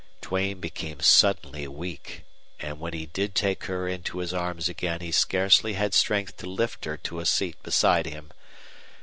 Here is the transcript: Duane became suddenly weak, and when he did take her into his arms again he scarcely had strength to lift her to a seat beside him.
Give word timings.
Duane 0.19 0.59
became 0.59 0.99
suddenly 1.01 1.67
weak, 1.67 2.23
and 2.59 2.79
when 2.79 2.91
he 2.93 3.05
did 3.05 3.35
take 3.35 3.65
her 3.65 3.87
into 3.87 4.17
his 4.17 4.33
arms 4.33 4.67
again 4.67 4.99
he 4.99 5.11
scarcely 5.11 5.73
had 5.73 5.93
strength 5.93 6.37
to 6.37 6.47
lift 6.47 6.85
her 6.85 6.97
to 6.97 7.19
a 7.19 7.25
seat 7.27 7.61
beside 7.61 8.07
him. 8.07 8.31